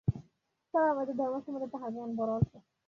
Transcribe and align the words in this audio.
তবে 0.73 0.87
আমাদের 0.93 1.15
ধর্ম 1.17 1.35
সম্বন্ধে 1.43 1.71
তাঁহার 1.73 1.91
জ্ঞান 1.93 2.11
বড় 2.17 2.31
অল্প। 2.37 2.51